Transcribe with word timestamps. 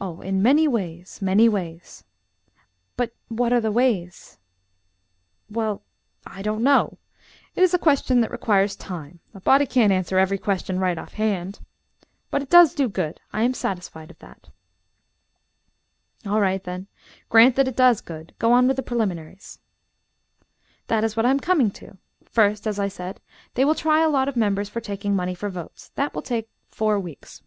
"Oh, 0.00 0.20
in 0.20 0.42
many 0.44 0.68
ways, 0.68 1.18
many 1.20 1.48
ways." 1.48 2.04
"But 2.96 3.16
what 3.26 3.52
are 3.52 3.60
the 3.60 3.72
ways?" 3.72 4.38
"Well 5.50 5.82
I 6.24 6.40
don't 6.40 6.62
know 6.62 6.98
it 7.56 7.60
is 7.64 7.74
a 7.74 7.76
question 7.80 8.20
that 8.20 8.30
requires 8.30 8.76
time; 8.76 9.18
a 9.34 9.40
body 9.40 9.66
can't 9.66 9.90
answer 9.90 10.20
every 10.20 10.38
question 10.38 10.78
right 10.78 10.96
off 10.96 11.14
hand. 11.14 11.58
But 12.30 12.42
it 12.42 12.48
does 12.48 12.76
do 12.76 12.88
good. 12.88 13.20
I 13.32 13.42
am 13.42 13.52
satisfied 13.52 14.12
of 14.12 14.20
that." 14.20 14.50
"All 16.24 16.40
right, 16.40 16.62
then; 16.62 16.86
grant 17.28 17.56
that 17.56 17.66
it 17.66 17.74
does 17.74 18.00
good; 18.00 18.32
go 18.38 18.52
on 18.52 18.68
with 18.68 18.76
the 18.76 18.84
preliminaries." 18.84 19.58
"That 20.86 21.02
is 21.02 21.16
what 21.16 21.26
I 21.26 21.30
am 21.32 21.40
coming 21.40 21.72
to. 21.72 21.98
First, 22.24 22.68
as 22.68 22.78
I 22.78 22.86
said, 22.86 23.20
they 23.54 23.64
will 23.64 23.74
try 23.74 24.00
a 24.04 24.08
lot 24.10 24.28
of 24.28 24.36
members 24.36 24.68
for 24.68 24.80
taking 24.80 25.16
money 25.16 25.34
for 25.34 25.48
votes. 25.48 25.90
That 25.96 26.14
will 26.14 26.22
take 26.22 26.48
four 26.68 27.00
weeks." 27.00 27.42